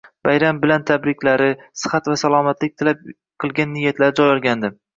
[0.27, 1.49] bayram bilan tabriklari,
[1.83, 3.07] sihat va salomatlik tilab
[3.45, 4.77] qilgan niyatlari joy olgandi.